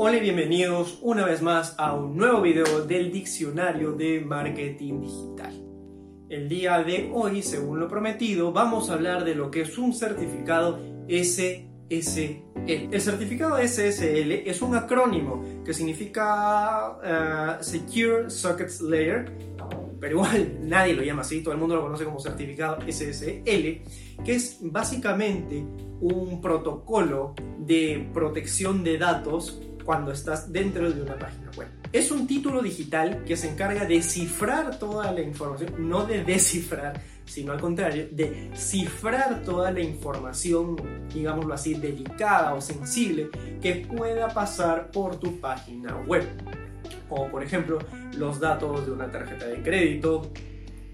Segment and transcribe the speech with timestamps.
[0.00, 5.52] Hola y bienvenidos una vez más a un nuevo video del diccionario de marketing digital.
[6.28, 9.92] El día de hoy, según lo prometido, vamos a hablar de lo que es un
[9.92, 12.44] certificado SSL.
[12.68, 19.32] El certificado SSL es un acrónimo que significa eh, Secure Sockets Layer,
[19.98, 23.82] pero igual nadie lo llama así, todo el mundo lo conoce como certificado SSL,
[24.24, 25.56] que es básicamente
[26.00, 31.66] un protocolo de protección de datos cuando estás dentro de una página web.
[31.90, 37.00] Es un título digital que se encarga de cifrar toda la información, no de descifrar,
[37.24, 40.76] sino al contrario, de cifrar toda la información,
[41.10, 43.30] digámoslo así, delicada o sensible
[43.62, 46.26] que pueda pasar por tu página web.
[47.08, 47.78] Como por ejemplo
[48.18, 50.30] los datos de una tarjeta de crédito,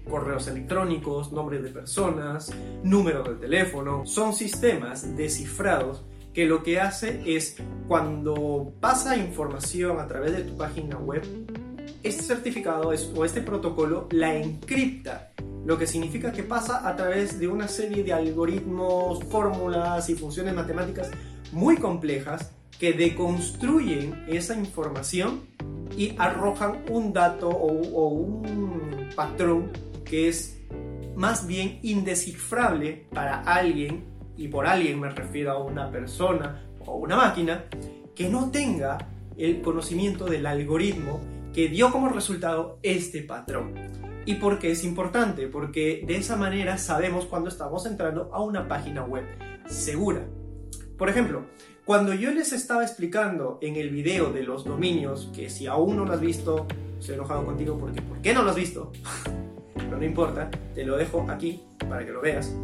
[0.09, 2.49] correos electrónicos, nombres de personas,
[2.81, 4.05] números de teléfono.
[4.05, 7.55] Son sistemas descifrados que lo que hace es
[7.87, 11.23] cuando pasa información a través de tu página web,
[12.03, 15.31] este certificado o este protocolo la encripta,
[15.65, 20.53] lo que significa que pasa a través de una serie de algoritmos, fórmulas y funciones
[20.53, 21.09] matemáticas
[21.53, 25.43] muy complejas que deconstruyen esa información
[25.97, 29.71] y arrojan un dato o, o un patrón
[30.03, 30.59] que es
[31.15, 37.15] más bien indescifrable para alguien y por alguien me refiero a una persona o una
[37.15, 37.65] máquina,
[38.15, 38.97] que no tenga
[39.37, 41.19] el conocimiento del algoritmo
[41.53, 43.73] que dio como resultado este patrón.
[44.25, 45.47] ¿Y por qué es importante?
[45.47, 49.23] Porque de esa manera sabemos cuando estamos entrando a una página web
[49.67, 50.25] segura.
[50.97, 51.45] Por ejemplo,
[51.85, 56.05] cuando yo les estaba explicando en el video de los dominios, que si aún no
[56.05, 56.65] lo has visto,
[56.99, 58.91] estoy enojado contigo porque ¿por qué no lo has visto?
[59.75, 62.55] Pero no importa, te lo dejo aquí para que lo veas.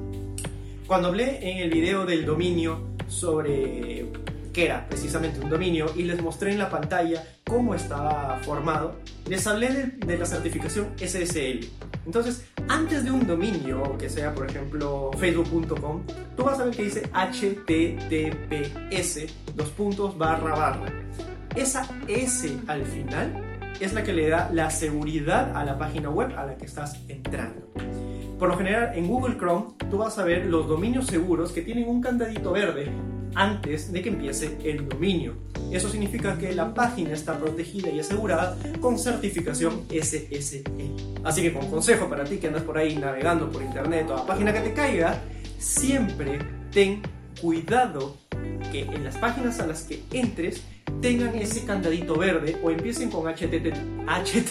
[0.91, 4.11] Cuando hablé en el video del dominio sobre
[4.51, 9.47] qué era precisamente un dominio y les mostré en la pantalla cómo estaba formado, les
[9.47, 11.61] hablé de, la certificación SSL.
[12.05, 16.01] Entonces, antes de un dominio, que sea por ejemplo facebook.com,
[16.35, 18.47] tú vas a ver que dice HTTPS,
[19.55, 20.91] dos puntos barra barra.
[21.55, 23.41] Esa S al final
[23.79, 26.99] es la que le da la seguridad a la página web a la que estás
[27.07, 27.71] entrando.
[28.41, 31.87] Por lo general, en Google Chrome tú vas a ver los dominios seguros que tienen
[31.87, 32.91] un candadito verde
[33.35, 35.35] antes de que empiece el dominio.
[35.71, 41.21] Eso significa que la página está protegida y asegurada con certificación SSL.
[41.23, 44.25] Así que con consejo para ti que andas por ahí navegando por internet o a
[44.25, 45.21] página que te caiga,
[45.59, 46.39] siempre
[46.71, 47.03] ten
[47.39, 48.17] cuidado
[48.71, 50.63] que en las páginas a las que entres
[50.99, 54.41] tengan ese candadito verde o empiecen con HTTPS,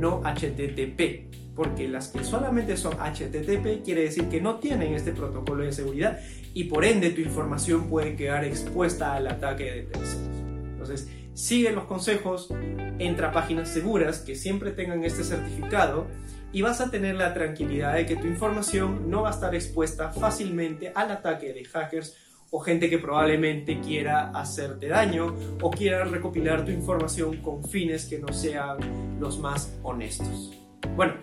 [0.00, 5.64] no HTTP porque las que solamente son HTTP quiere decir que no tienen este protocolo
[5.64, 6.20] de seguridad
[6.52, 10.36] y por ende tu información puede quedar expuesta al ataque de terceros.
[10.72, 12.48] Entonces, sigue los consejos,
[12.98, 16.06] entra a páginas seguras que siempre tengan este certificado
[16.52, 20.12] y vas a tener la tranquilidad de que tu información no va a estar expuesta
[20.12, 22.16] fácilmente al ataque de hackers
[22.50, 28.18] o gente que probablemente quiera hacerte daño o quiera recopilar tu información con fines que
[28.18, 30.65] no sean los más honestos.
[30.94, 31.14] Bueno,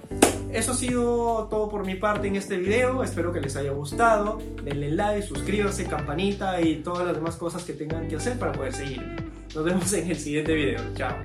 [0.52, 3.04] eso ha sido todo por mi parte en este video.
[3.04, 4.40] Espero que les haya gustado.
[4.64, 8.74] Denle like, suscríbanse, campanita y todas las demás cosas que tengan que hacer para poder
[8.74, 9.02] seguir.
[9.56, 10.82] Nos vemos en el siguiente video.
[10.96, 11.16] Chao.